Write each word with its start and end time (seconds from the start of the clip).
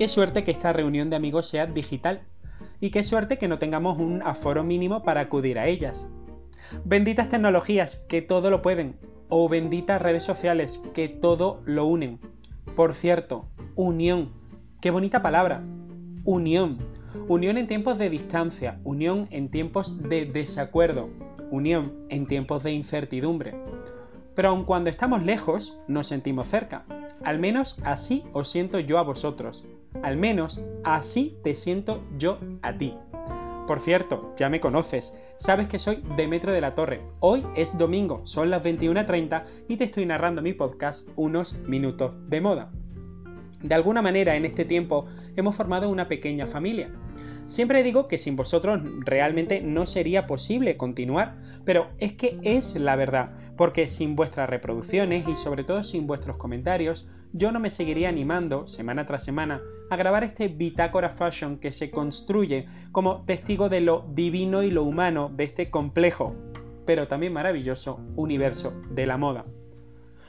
qué 0.00 0.08
suerte 0.08 0.44
que 0.44 0.50
esta 0.50 0.72
reunión 0.72 1.10
de 1.10 1.16
amigos 1.16 1.46
sea 1.46 1.66
digital. 1.66 2.22
Y 2.80 2.88
qué 2.88 3.02
suerte 3.02 3.36
que 3.36 3.48
no 3.48 3.58
tengamos 3.58 3.98
un 3.98 4.22
aforo 4.22 4.64
mínimo 4.64 5.02
para 5.02 5.20
acudir 5.20 5.58
a 5.58 5.66
ellas. 5.66 6.10
Benditas 6.86 7.28
tecnologías 7.28 7.96
que 8.08 8.22
todo 8.22 8.48
lo 8.48 8.62
pueden. 8.62 8.96
O 9.28 9.50
benditas 9.50 10.00
redes 10.00 10.24
sociales 10.24 10.80
que 10.94 11.10
todo 11.10 11.60
lo 11.66 11.84
unen. 11.84 12.18
Por 12.76 12.94
cierto, 12.94 13.44
unión. 13.74 14.32
Qué 14.80 14.90
bonita 14.90 15.20
palabra. 15.20 15.62
Unión. 16.24 16.78
Unión 17.28 17.58
en 17.58 17.66
tiempos 17.66 17.98
de 17.98 18.08
distancia. 18.08 18.80
Unión 18.84 19.28
en 19.30 19.50
tiempos 19.50 20.02
de 20.08 20.24
desacuerdo. 20.24 21.10
Unión 21.50 22.06
en 22.08 22.26
tiempos 22.26 22.62
de 22.62 22.72
incertidumbre. 22.72 23.54
Pero 24.34 24.48
aun 24.48 24.64
cuando 24.64 24.88
estamos 24.88 25.22
lejos, 25.22 25.78
nos 25.88 26.06
sentimos 26.06 26.46
cerca. 26.46 26.86
Al 27.22 27.38
menos 27.38 27.76
así 27.84 28.24
os 28.32 28.48
siento 28.48 28.80
yo 28.80 28.96
a 28.96 29.02
vosotros. 29.02 29.66
Al 30.02 30.16
menos 30.16 30.60
así 30.84 31.36
te 31.42 31.54
siento 31.54 32.02
yo 32.16 32.38
a 32.62 32.76
ti. 32.76 32.96
Por 33.66 33.80
cierto, 33.80 34.32
ya 34.36 34.48
me 34.48 34.58
conoces, 34.58 35.14
sabes 35.36 35.68
que 35.68 35.78
soy 35.78 36.02
Demetrio 36.16 36.52
de 36.52 36.60
la 36.60 36.74
Torre. 36.74 37.02
Hoy 37.20 37.46
es 37.54 37.78
domingo, 37.78 38.22
son 38.24 38.50
las 38.50 38.64
21.30 38.64 39.44
y 39.68 39.76
te 39.76 39.84
estoy 39.84 40.06
narrando 40.06 40.42
mi 40.42 40.52
podcast 40.54 41.06
Unos 41.14 41.54
Minutos 41.66 42.12
de 42.28 42.40
Moda. 42.40 42.72
De 43.62 43.74
alguna 43.74 44.02
manera 44.02 44.36
en 44.36 44.44
este 44.44 44.64
tiempo 44.64 45.06
hemos 45.36 45.54
formado 45.54 45.88
una 45.90 46.08
pequeña 46.08 46.46
familia. 46.46 46.90
Siempre 47.50 47.82
digo 47.82 48.06
que 48.06 48.16
sin 48.16 48.36
vosotros 48.36 48.80
realmente 49.00 49.60
no 49.60 49.84
sería 49.84 50.28
posible 50.28 50.76
continuar, 50.76 51.36
pero 51.64 51.88
es 51.98 52.12
que 52.12 52.38
es 52.44 52.76
la 52.76 52.94
verdad, 52.94 53.32
porque 53.56 53.88
sin 53.88 54.14
vuestras 54.14 54.48
reproducciones 54.48 55.26
y 55.26 55.34
sobre 55.34 55.64
todo 55.64 55.82
sin 55.82 56.06
vuestros 56.06 56.36
comentarios, 56.36 57.08
yo 57.32 57.50
no 57.50 57.58
me 57.58 57.72
seguiría 57.72 58.08
animando, 58.08 58.68
semana 58.68 59.04
tras 59.04 59.24
semana, 59.24 59.60
a 59.90 59.96
grabar 59.96 60.22
este 60.22 60.46
Bitácora 60.46 61.10
Fashion 61.10 61.58
que 61.58 61.72
se 61.72 61.90
construye 61.90 62.66
como 62.92 63.24
testigo 63.24 63.68
de 63.68 63.80
lo 63.80 64.06
divino 64.14 64.62
y 64.62 64.70
lo 64.70 64.84
humano 64.84 65.28
de 65.34 65.42
este 65.42 65.70
complejo, 65.70 66.36
pero 66.86 67.08
también 67.08 67.32
maravilloso 67.32 67.98
universo 68.14 68.74
de 68.92 69.06
la 69.06 69.16
moda. 69.16 69.44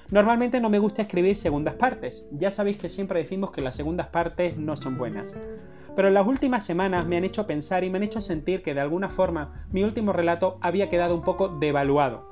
Normalmente 0.10 0.60
no 0.60 0.72
me 0.72 0.80
gusta 0.80 1.04
escribir 1.04 1.38
segundas 1.38 1.76
partes, 1.76 2.28
ya 2.32 2.50
sabéis 2.50 2.78
que 2.78 2.90
siempre 2.90 3.20
decimos 3.20 3.52
que 3.52 3.62
las 3.62 3.76
segundas 3.76 4.08
partes 4.08 4.58
no 4.58 4.76
son 4.76 4.98
buenas 4.98 5.36
pero 5.96 6.10
las 6.10 6.26
últimas 6.26 6.66
semanas 6.66 7.06
me 7.06 7.18
han 7.18 7.24
hecho 7.24 7.48
pensar 7.48 7.84
y 7.84 7.90
me 7.90 7.98
han 7.98 8.04
hecho 8.04 8.22
sentir 8.22 8.62
que 8.62 8.74
de 8.74 8.82
alguna 8.82 9.10
forma 9.10 9.66
mi 9.72 9.84
último 9.84 10.14
relato 10.14 10.58
había 10.62 10.90
quedado 10.90 11.16
un 11.16 11.24
poco 11.24 11.50
devaluado. 11.50 12.32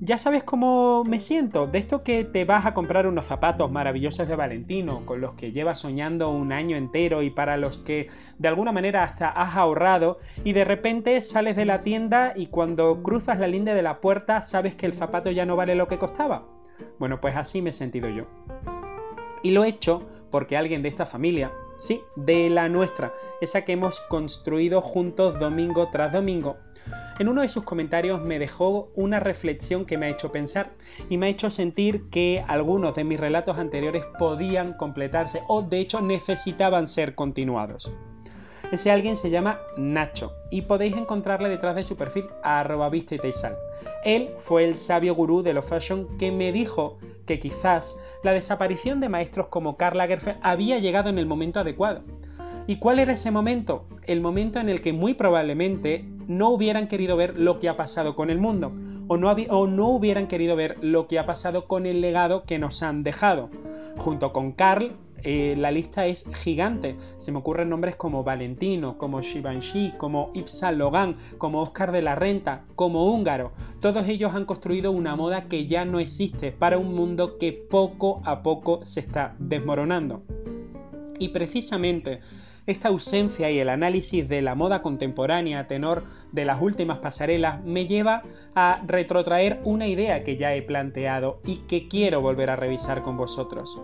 Ya 0.00 0.18
sabes 0.18 0.42
cómo 0.42 1.04
me 1.04 1.20
siento, 1.20 1.66
de 1.66 1.78
esto 1.78 2.02
que 2.02 2.24
te 2.24 2.44
vas 2.44 2.66
a 2.66 2.74
comprar 2.74 3.06
unos 3.06 3.26
zapatos 3.26 3.70
maravillosos 3.70 4.28
de 4.28 4.36
Valentino, 4.36 5.06
con 5.06 5.20
los 5.20 5.34
que 5.34 5.52
llevas 5.52 5.78
soñando 5.78 6.30
un 6.30 6.52
año 6.52 6.76
entero 6.76 7.22
y 7.22 7.30
para 7.30 7.56
los 7.56 7.78
que 7.78 8.08
de 8.38 8.48
alguna 8.48 8.72
manera 8.72 9.04
hasta 9.04 9.28
has 9.28 9.56
ahorrado, 9.56 10.18
y 10.42 10.52
de 10.52 10.64
repente 10.64 11.22
sales 11.22 11.56
de 11.56 11.64
la 11.64 11.82
tienda 11.82 12.32
y 12.34 12.48
cuando 12.48 13.02
cruzas 13.02 13.38
la 13.38 13.46
línea 13.46 13.74
de 13.74 13.82
la 13.82 14.00
puerta 14.00 14.42
sabes 14.42 14.74
que 14.74 14.84
el 14.84 14.94
zapato 14.94 15.30
ya 15.30 15.46
no 15.46 15.56
vale 15.56 15.76
lo 15.76 15.86
que 15.86 15.96
costaba. 15.96 16.48
Bueno, 16.98 17.20
pues 17.20 17.36
así 17.36 17.62
me 17.62 17.70
he 17.70 17.72
sentido 17.72 18.08
yo. 18.08 18.26
Y 19.42 19.52
lo 19.52 19.62
he 19.64 19.68
hecho 19.68 20.02
porque 20.30 20.56
alguien 20.56 20.82
de 20.82 20.88
esta 20.88 21.06
familia, 21.06 21.52
sí, 21.78 22.02
de 22.16 22.50
la 22.50 22.68
nuestra, 22.68 23.12
esa 23.40 23.64
que 23.64 23.72
hemos 23.72 24.00
construido 24.00 24.80
juntos 24.80 25.38
domingo 25.38 25.88
tras 25.90 26.12
domingo. 26.12 26.56
En 27.18 27.28
uno 27.28 27.42
de 27.42 27.48
sus 27.48 27.62
comentarios 27.64 28.22
me 28.22 28.38
dejó 28.38 28.90
una 28.94 29.20
reflexión 29.20 29.84
que 29.84 29.96
me 29.96 30.06
ha 30.06 30.10
hecho 30.10 30.32
pensar 30.32 30.72
y 31.08 31.16
me 31.16 31.26
ha 31.26 31.28
hecho 31.30 31.48
sentir 31.48 32.10
que 32.10 32.44
algunos 32.48 32.94
de 32.96 33.04
mis 33.04 33.20
relatos 33.20 33.58
anteriores 33.58 34.04
podían 34.18 34.72
completarse 34.72 35.42
o 35.46 35.62
de 35.62 35.78
hecho 35.78 36.00
necesitaban 36.00 36.86
ser 36.86 37.14
continuados. 37.14 37.92
Ese 38.74 38.90
alguien 38.90 39.14
se 39.14 39.30
llama 39.30 39.60
Nacho 39.76 40.32
y 40.50 40.62
podéis 40.62 40.96
encontrarle 40.96 41.48
detrás 41.48 41.76
de 41.76 41.84
su 41.84 41.96
perfil 41.96 42.26
arroba 42.42 42.88
vista 42.88 43.14
y 43.14 43.20
Él 44.04 44.30
fue 44.38 44.64
el 44.64 44.74
sabio 44.74 45.14
gurú 45.14 45.44
de 45.44 45.54
los 45.54 45.64
fashion 45.64 46.18
que 46.18 46.32
me 46.32 46.50
dijo 46.50 46.98
que 47.24 47.38
quizás 47.38 47.94
la 48.24 48.32
desaparición 48.32 48.98
de 49.00 49.08
maestros 49.08 49.46
como 49.46 49.76
Karl 49.76 49.98
Lagerfeld 49.98 50.40
había 50.42 50.80
llegado 50.80 51.08
en 51.08 51.18
el 51.18 51.26
momento 51.26 51.60
adecuado. 51.60 52.02
¿Y 52.66 52.80
cuál 52.80 52.98
era 52.98 53.12
ese 53.12 53.30
momento? 53.30 53.86
El 54.08 54.20
momento 54.20 54.58
en 54.58 54.68
el 54.68 54.80
que 54.80 54.92
muy 54.92 55.14
probablemente 55.14 56.04
no 56.26 56.48
hubieran 56.48 56.88
querido 56.88 57.16
ver 57.16 57.38
lo 57.38 57.60
que 57.60 57.68
ha 57.68 57.76
pasado 57.76 58.16
con 58.16 58.28
el 58.28 58.40
mundo, 58.40 58.72
o 59.06 59.16
no, 59.16 59.30
o 59.30 59.66
no, 59.68 59.88
hubieran 59.90 60.26
querido 60.26 60.56
ver 60.56 60.78
lo 60.80 61.06
que 61.06 61.20
ha 61.20 61.26
pasado 61.26 61.68
con 61.68 61.86
el 61.86 62.00
legado 62.00 62.42
que 62.44 62.58
nos 62.58 62.82
han 62.82 63.04
dejado. 63.04 63.50
Junto 63.98 64.32
con 64.32 64.50
Karl 64.50 64.96
eh, 65.24 65.54
la 65.56 65.70
lista 65.70 66.06
es 66.06 66.24
gigante. 66.34 66.96
Se 67.16 67.32
me 67.32 67.38
ocurren 67.38 67.70
nombres 67.70 67.96
como 67.96 68.22
Valentino, 68.22 68.98
como 68.98 69.22
Givenchy, 69.22 69.94
como 69.96 70.30
Yves 70.34 70.62
Logan, 70.74 71.16
como 71.38 71.62
Oscar 71.62 71.92
de 71.92 72.02
la 72.02 72.14
Renta, 72.14 72.64
como 72.76 73.06
Húngaro. 73.06 73.52
Todos 73.80 74.06
ellos 74.08 74.34
han 74.34 74.44
construido 74.44 74.92
una 74.92 75.16
moda 75.16 75.48
que 75.48 75.66
ya 75.66 75.84
no 75.84 75.98
existe 75.98 76.52
para 76.52 76.78
un 76.78 76.94
mundo 76.94 77.38
que 77.38 77.52
poco 77.52 78.20
a 78.24 78.42
poco 78.42 78.84
se 78.84 79.00
está 79.00 79.34
desmoronando. 79.38 80.22
Y 81.18 81.28
precisamente 81.28 82.20
esta 82.66 82.88
ausencia 82.88 83.50
y 83.50 83.58
el 83.58 83.68
análisis 83.68 84.28
de 84.28 84.40
la 84.40 84.54
moda 84.54 84.80
contemporánea 84.80 85.60
a 85.60 85.66
tenor 85.66 86.04
de 86.32 86.44
las 86.44 86.62
últimas 86.62 86.98
pasarelas 86.98 87.62
me 87.62 87.86
lleva 87.86 88.22
a 88.54 88.82
retrotraer 88.86 89.60
una 89.64 89.86
idea 89.86 90.24
que 90.24 90.36
ya 90.36 90.54
he 90.54 90.62
planteado 90.62 91.40
y 91.44 91.56
que 91.66 91.88
quiero 91.88 92.22
volver 92.22 92.48
a 92.48 92.56
revisar 92.56 93.02
con 93.02 93.16
vosotros. 93.16 93.80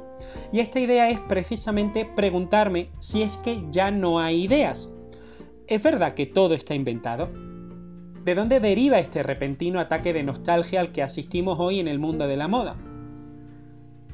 Y 0.52 0.60
esta 0.60 0.80
idea 0.80 1.10
es 1.10 1.20
precisamente 1.20 2.04
preguntarme 2.04 2.88
si 2.98 3.22
es 3.22 3.36
que 3.36 3.62
ya 3.70 3.90
no 3.90 4.18
hay 4.18 4.44
ideas. 4.44 4.88
¿Es 5.66 5.82
verdad 5.82 6.12
que 6.12 6.26
todo 6.26 6.54
está 6.54 6.74
inventado? 6.74 7.30
¿De 8.24 8.34
dónde 8.34 8.60
deriva 8.60 8.98
este 8.98 9.22
repentino 9.22 9.78
ataque 9.78 10.12
de 10.12 10.22
nostalgia 10.22 10.80
al 10.80 10.92
que 10.92 11.02
asistimos 11.02 11.58
hoy 11.58 11.80
en 11.80 11.88
el 11.88 11.98
mundo 11.98 12.26
de 12.26 12.36
la 12.36 12.48
moda? 12.48 12.76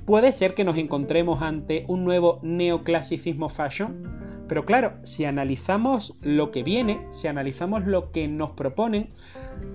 Puede 0.07 0.33
ser 0.33 0.55
que 0.55 0.63
nos 0.63 0.77
encontremos 0.77 1.43
ante 1.43 1.85
un 1.89 2.05
nuevo 2.05 2.39
neoclasicismo 2.43 3.49
fashion, 3.49 4.26
pero 4.49 4.65
claro, 4.65 4.95
si 5.03 5.25
analizamos 5.25 6.15
lo 6.23 6.51
que 6.51 6.63
viene, 6.63 7.07
si 7.11 7.27
analizamos 7.27 7.85
lo 7.85 8.13
que 8.13 8.29
nos 8.29 8.51
proponen, 8.51 9.11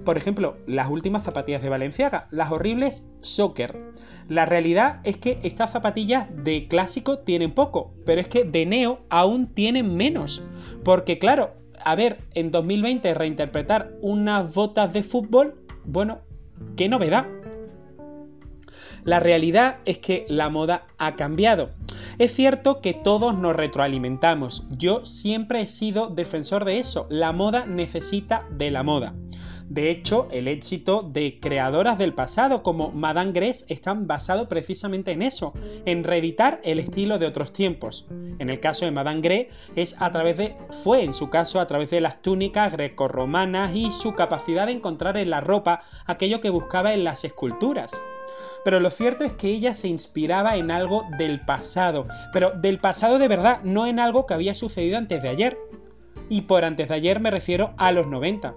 por 0.05 0.17
ejemplo, 0.17 0.57
las 0.65 0.89
últimas 0.89 1.23
zapatillas 1.23 1.61
de 1.61 1.69
Valenciaga, 1.69 2.27
las 2.31 2.51
horribles 2.51 3.07
Soccer. 3.19 3.93
La 4.29 4.45
realidad 4.45 5.01
es 5.03 5.17
que 5.17 5.39
estas 5.43 5.71
zapatillas 5.71 6.29
de 6.43 6.67
clásico 6.67 7.19
tienen 7.19 7.53
poco, 7.53 7.93
pero 8.05 8.21
es 8.21 8.27
que 8.27 8.45
de 8.45 8.65
neo 8.65 9.01
aún 9.09 9.47
tienen 9.47 9.95
menos. 9.95 10.41
Porque 10.83 11.19
claro, 11.19 11.51
a 11.83 11.95
ver, 11.95 12.19
en 12.33 12.51
2020 12.51 13.13
reinterpretar 13.13 13.91
unas 14.01 14.53
botas 14.53 14.93
de 14.93 15.03
fútbol, 15.03 15.65
bueno, 15.83 16.19
qué 16.75 16.87
novedad. 16.87 17.27
La 19.03 19.19
realidad 19.19 19.79
es 19.85 19.97
que 19.97 20.25
la 20.29 20.49
moda 20.49 20.85
ha 20.99 21.15
cambiado. 21.15 21.71
Es 22.17 22.33
cierto 22.33 22.81
que 22.81 22.93
todos 22.93 23.37
nos 23.37 23.55
retroalimentamos. 23.55 24.65
Yo 24.69 25.05
siempre 25.05 25.61
he 25.61 25.67
sido 25.67 26.07
defensor 26.07 26.65
de 26.65 26.79
eso. 26.79 27.07
La 27.09 27.31
moda 27.31 27.65
necesita 27.65 28.47
de 28.51 28.71
la 28.71 28.83
moda. 28.83 29.13
De 29.71 29.89
hecho, 29.89 30.27
el 30.31 30.49
éxito 30.49 31.01
de 31.01 31.39
creadoras 31.39 31.97
del 31.97 32.13
pasado 32.13 32.61
como 32.61 32.91
Madame 32.91 33.31
Grès 33.31 33.65
están 33.69 34.05
basado 34.05 34.49
precisamente 34.49 35.11
en 35.11 35.21
eso, 35.21 35.53
en 35.85 36.03
reeditar 36.03 36.59
el 36.65 36.77
estilo 36.77 37.19
de 37.19 37.25
otros 37.25 37.53
tiempos. 37.53 38.05
En 38.39 38.49
el 38.49 38.59
caso 38.59 38.83
de 38.83 38.91
Madame 38.91 39.21
de 39.21 40.57
fue 40.83 41.05
en 41.05 41.13
su 41.13 41.29
caso 41.29 41.61
a 41.61 41.67
través 41.67 41.89
de 41.89 42.01
las 42.01 42.21
túnicas 42.21 42.73
grecorromanas 42.73 43.73
y 43.73 43.91
su 43.91 44.13
capacidad 44.13 44.65
de 44.65 44.73
encontrar 44.73 45.15
en 45.15 45.29
la 45.29 45.39
ropa 45.39 45.83
aquello 46.05 46.41
que 46.41 46.49
buscaba 46.49 46.93
en 46.93 47.05
las 47.05 47.23
esculturas. 47.23 47.93
Pero 48.63 48.79
lo 48.79 48.89
cierto 48.89 49.23
es 49.23 49.33
que 49.33 49.47
ella 49.47 49.73
se 49.73 49.87
inspiraba 49.87 50.55
en 50.55 50.71
algo 50.71 51.05
del 51.17 51.41
pasado, 51.41 52.07
pero 52.33 52.51
del 52.51 52.79
pasado 52.79 53.17
de 53.17 53.27
verdad, 53.27 53.61
no 53.63 53.87
en 53.87 53.99
algo 53.99 54.25
que 54.25 54.33
había 54.33 54.55
sucedido 54.55 54.97
antes 54.97 55.21
de 55.21 55.29
ayer. 55.29 55.57
Y 56.29 56.41
por 56.41 56.63
antes 56.63 56.87
de 56.89 56.95
ayer 56.95 57.19
me 57.19 57.31
refiero 57.31 57.73
a 57.77 57.91
los 57.91 58.07
90. 58.07 58.53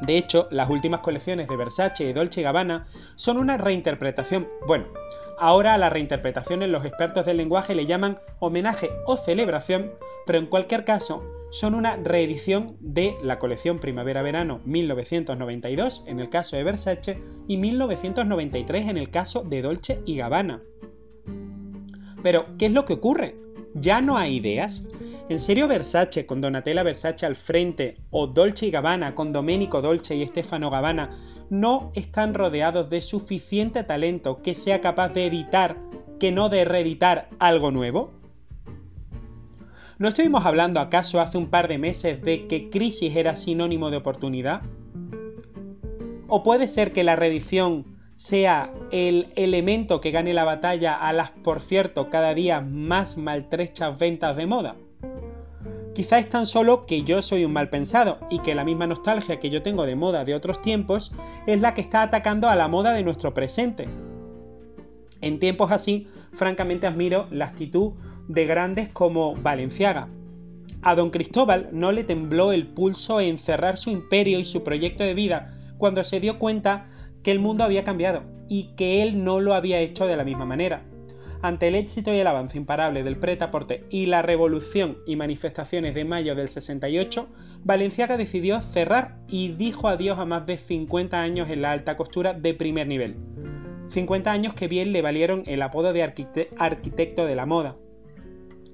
De 0.00 0.16
hecho, 0.16 0.46
las 0.50 0.70
últimas 0.70 1.00
colecciones 1.00 1.48
de 1.48 1.56
Versace 1.56 2.04
y 2.04 2.12
Dolce 2.12 2.42
Gabbana 2.42 2.86
son 3.16 3.38
una 3.38 3.56
reinterpretación. 3.56 4.48
Bueno, 4.66 4.86
ahora 5.38 5.74
a 5.74 5.78
las 5.78 5.92
reinterpretaciones 5.92 6.68
los 6.68 6.84
expertos 6.84 7.26
del 7.26 7.38
lenguaje 7.38 7.74
le 7.74 7.86
llaman 7.86 8.18
homenaje 8.38 8.90
o 9.06 9.16
celebración, 9.16 9.92
pero 10.24 10.38
en 10.38 10.46
cualquier 10.46 10.84
caso 10.84 11.37
son 11.50 11.74
una 11.74 11.96
reedición 11.96 12.76
de 12.80 13.16
la 13.22 13.38
colección 13.38 13.78
Primavera-Verano 13.78 14.60
1992 14.64 16.04
en 16.06 16.20
el 16.20 16.28
caso 16.28 16.56
de 16.56 16.64
Versace 16.64 17.22
y 17.46 17.56
1993 17.56 18.88
en 18.88 18.98
el 18.98 19.10
caso 19.10 19.42
de 19.42 19.62
Dolce 19.62 20.00
y 20.04 20.16
Gabbana. 20.16 20.62
Pero, 22.22 22.46
¿qué 22.58 22.66
es 22.66 22.72
lo 22.72 22.84
que 22.84 22.94
ocurre? 22.94 23.36
¿Ya 23.74 24.00
no 24.00 24.16
hay 24.18 24.36
ideas? 24.36 24.86
¿En 25.28 25.38
serio 25.38 25.68
Versace 25.68 26.26
con 26.26 26.40
Donatella 26.40 26.82
Versace 26.82 27.26
al 27.26 27.36
frente 27.36 27.98
o 28.10 28.26
Dolce 28.26 28.66
y 28.66 28.70
Gabbana 28.70 29.14
con 29.14 29.32
Domenico 29.32 29.82
Dolce 29.82 30.16
y 30.16 30.26
Stefano 30.26 30.70
Gabbana 30.70 31.10
no 31.50 31.90
están 31.94 32.34
rodeados 32.34 32.88
de 32.88 33.00
suficiente 33.02 33.84
talento 33.84 34.42
que 34.42 34.54
sea 34.54 34.80
capaz 34.80 35.10
de 35.10 35.26
editar, 35.26 35.78
que 36.18 36.32
no 36.32 36.48
de 36.48 36.64
reeditar 36.64 37.28
algo 37.38 37.70
nuevo? 37.70 38.17
¿No 39.98 40.06
estuvimos 40.06 40.46
hablando 40.46 40.78
acaso 40.78 41.20
hace 41.20 41.38
un 41.38 41.50
par 41.50 41.66
de 41.66 41.76
meses 41.76 42.22
de 42.22 42.46
que 42.46 42.70
crisis 42.70 43.16
era 43.16 43.34
sinónimo 43.34 43.90
de 43.90 43.96
oportunidad? 43.96 44.62
¿O 46.28 46.44
puede 46.44 46.68
ser 46.68 46.92
que 46.92 47.02
la 47.02 47.16
reedición 47.16 47.96
sea 48.14 48.72
el 48.92 49.32
elemento 49.34 50.00
que 50.00 50.12
gane 50.12 50.34
la 50.34 50.44
batalla 50.44 50.94
a 50.94 51.12
las, 51.12 51.32
por 51.32 51.60
cierto, 51.60 52.10
cada 52.10 52.32
día 52.34 52.60
más 52.60 53.16
maltrechas 53.16 53.98
ventas 53.98 54.36
de 54.36 54.46
moda? 54.46 54.76
Quizá 55.96 56.20
es 56.20 56.30
tan 56.30 56.46
solo 56.46 56.86
que 56.86 57.02
yo 57.02 57.20
soy 57.20 57.44
un 57.44 57.52
mal 57.52 57.68
pensado 57.68 58.18
y 58.30 58.38
que 58.38 58.54
la 58.54 58.62
misma 58.62 58.86
nostalgia 58.86 59.40
que 59.40 59.50
yo 59.50 59.62
tengo 59.62 59.84
de 59.84 59.96
moda 59.96 60.24
de 60.24 60.36
otros 60.36 60.62
tiempos 60.62 61.12
es 61.48 61.60
la 61.60 61.74
que 61.74 61.80
está 61.80 62.02
atacando 62.02 62.48
a 62.48 62.54
la 62.54 62.68
moda 62.68 62.92
de 62.92 63.02
nuestro 63.02 63.34
presente. 63.34 63.88
En 65.20 65.38
tiempos 65.38 65.72
así, 65.72 66.06
francamente 66.32 66.86
admiro 66.86 67.26
la 67.30 67.46
actitud 67.46 67.92
de 68.28 68.46
grandes 68.46 68.88
como 68.88 69.34
Valenciaga. 69.34 70.08
A 70.82 70.94
don 70.94 71.10
Cristóbal 71.10 71.70
no 71.72 71.90
le 71.90 72.04
tembló 72.04 72.52
el 72.52 72.66
pulso 72.66 73.20
en 73.20 73.38
cerrar 73.38 73.78
su 73.78 73.90
imperio 73.90 74.38
y 74.38 74.44
su 74.44 74.62
proyecto 74.62 75.02
de 75.02 75.14
vida 75.14 75.54
cuando 75.76 76.04
se 76.04 76.20
dio 76.20 76.38
cuenta 76.38 76.86
que 77.22 77.32
el 77.32 77.40
mundo 77.40 77.64
había 77.64 77.84
cambiado 77.84 78.22
y 78.48 78.74
que 78.76 79.02
él 79.02 79.24
no 79.24 79.40
lo 79.40 79.54
había 79.54 79.80
hecho 79.80 80.06
de 80.06 80.16
la 80.16 80.24
misma 80.24 80.44
manera. 80.44 80.84
Ante 81.40 81.68
el 81.68 81.76
éxito 81.76 82.12
y 82.12 82.18
el 82.18 82.26
avance 82.26 82.58
imparable 82.58 83.04
del 83.04 83.16
pretaporte 83.16 83.84
y 83.90 84.06
la 84.06 84.22
revolución 84.22 84.98
y 85.06 85.14
manifestaciones 85.14 85.94
de 85.94 86.04
mayo 86.04 86.34
del 86.34 86.48
68, 86.48 87.28
Valenciaga 87.62 88.16
decidió 88.16 88.60
cerrar 88.60 89.18
y 89.28 89.48
dijo 89.52 89.86
adiós 89.86 90.18
a 90.18 90.24
más 90.24 90.46
de 90.46 90.58
50 90.58 91.20
años 91.20 91.48
en 91.48 91.62
la 91.62 91.70
alta 91.70 91.96
costura 91.96 92.34
de 92.34 92.54
primer 92.54 92.88
nivel. 92.88 93.16
50 93.88 94.30
años 94.30 94.54
que 94.54 94.68
bien 94.68 94.92
le 94.92 95.02
valieron 95.02 95.42
el 95.46 95.62
apodo 95.62 95.92
de 95.92 96.02
arquitecto 96.02 97.26
de 97.26 97.34
la 97.34 97.46
moda, 97.46 97.76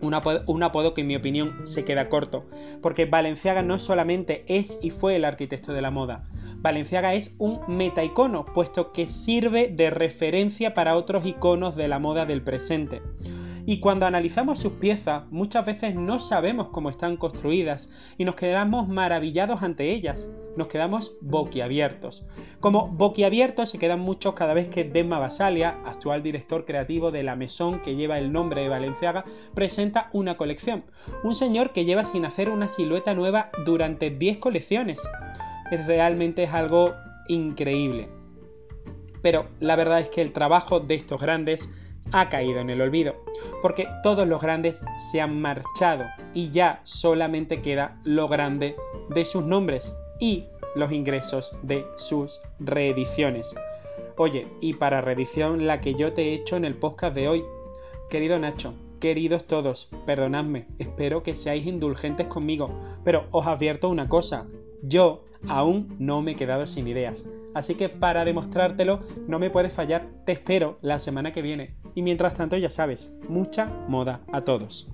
un 0.00 0.14
apodo, 0.62 0.94
que 0.94 1.00
en 1.00 1.06
mi 1.06 1.16
opinión 1.16 1.60
se 1.64 1.84
queda 1.84 2.08
corto, 2.08 2.46
porque 2.82 3.06
Valenciaga 3.06 3.62
no 3.62 3.78
solamente 3.78 4.44
es 4.48 4.78
y 4.82 4.90
fue 4.90 5.16
el 5.16 5.24
arquitecto 5.24 5.72
de 5.72 5.80
la 5.80 5.90
moda, 5.90 6.24
Valenciaga 6.56 7.14
es 7.14 7.34
un 7.38 7.60
metaicono, 7.68 8.44
puesto 8.44 8.92
que 8.92 9.06
sirve 9.06 9.68
de 9.68 9.90
referencia 9.90 10.74
para 10.74 10.96
otros 10.96 11.24
iconos 11.24 11.76
de 11.76 11.88
la 11.88 11.98
moda 11.98 12.26
del 12.26 12.42
presente. 12.42 13.02
Y 13.66 13.80
cuando 13.80 14.04
analizamos 14.04 14.58
sus 14.58 14.74
piezas, 14.74 15.22
muchas 15.30 15.64
veces 15.64 15.94
no 15.94 16.20
sabemos 16.20 16.68
cómo 16.68 16.90
están 16.90 17.16
construidas 17.16 17.88
y 18.18 18.26
nos 18.26 18.34
quedamos 18.34 18.88
maravillados 18.88 19.62
ante 19.62 19.90
ellas, 19.90 20.28
nos 20.56 20.68
quedamos 20.68 21.16
boquiabiertos. 21.22 22.26
Como 22.60 22.88
boquiabiertos 22.88 23.70
se 23.70 23.78
quedan 23.78 24.00
muchos 24.00 24.34
cada 24.34 24.52
vez 24.52 24.68
que 24.68 24.84
Demma 24.84 25.18
Basalia, 25.18 25.80
actual 25.86 26.22
director 26.22 26.66
creativo 26.66 27.10
de 27.10 27.22
la 27.22 27.36
Maison 27.36 27.80
que 27.80 27.96
lleva 27.96 28.18
el 28.18 28.32
nombre 28.32 28.62
de 28.62 28.68
Valenciaga, 28.68 29.24
presenta 29.54 30.10
una 30.12 30.36
colección. 30.36 30.84
Un 31.22 31.34
señor 31.34 31.72
que 31.72 31.86
lleva 31.86 32.04
sin 32.04 32.26
hacer 32.26 32.50
una 32.50 32.68
silueta 32.68 33.14
nueva 33.14 33.50
durante 33.64 34.10
10 34.10 34.38
colecciones. 34.38 35.00
Realmente 35.70 36.42
es 36.44 36.52
algo 36.52 36.92
increíble. 37.28 38.10
Pero 39.22 39.48
la 39.58 39.74
verdad 39.74 40.00
es 40.00 40.10
que 40.10 40.20
el 40.20 40.32
trabajo 40.32 40.80
de 40.80 40.96
estos 40.96 41.18
grandes 41.18 41.70
ha 42.14 42.28
caído 42.28 42.60
en 42.60 42.70
el 42.70 42.80
olvido, 42.80 43.16
porque 43.60 43.88
todos 44.04 44.26
los 44.26 44.40
grandes 44.40 44.82
se 45.10 45.20
han 45.20 45.40
marchado 45.40 46.04
y 46.32 46.50
ya 46.50 46.80
solamente 46.84 47.60
queda 47.60 48.00
lo 48.04 48.28
grande 48.28 48.76
de 49.10 49.24
sus 49.24 49.44
nombres 49.44 49.92
y 50.20 50.46
los 50.76 50.92
ingresos 50.92 51.56
de 51.62 51.84
sus 51.96 52.40
reediciones. 52.60 53.52
Oye, 54.16 54.46
y 54.60 54.74
para 54.74 55.00
reedición 55.00 55.66
la 55.66 55.80
que 55.80 55.96
yo 55.96 56.12
te 56.12 56.22
he 56.22 56.34
hecho 56.34 56.54
en 56.54 56.64
el 56.64 56.76
podcast 56.76 57.16
de 57.16 57.28
hoy. 57.28 57.44
Querido 58.08 58.38
Nacho, 58.38 58.74
queridos 59.00 59.44
todos, 59.44 59.88
perdonadme, 60.06 60.68
espero 60.78 61.24
que 61.24 61.34
seáis 61.34 61.66
indulgentes 61.66 62.28
conmigo, 62.28 62.70
pero 63.02 63.26
os 63.32 63.48
advierto 63.48 63.88
una 63.88 64.08
cosa, 64.08 64.46
yo 64.82 65.24
aún 65.48 65.94
no 65.98 66.22
me 66.22 66.32
he 66.32 66.36
quedado 66.36 66.66
sin 66.66 66.86
ideas. 66.86 67.24
Así 67.54 67.76
que 67.76 67.88
para 67.88 68.24
demostrártelo, 68.24 69.00
no 69.28 69.38
me 69.38 69.50
puedes 69.50 69.72
fallar, 69.72 70.08
te 70.24 70.32
espero 70.32 70.78
la 70.82 70.98
semana 70.98 71.32
que 71.32 71.42
viene. 71.42 71.76
Y 71.94 72.02
mientras 72.02 72.34
tanto, 72.34 72.56
ya 72.56 72.70
sabes, 72.70 73.16
mucha 73.28 73.66
moda 73.88 74.20
a 74.32 74.40
todos. 74.40 74.88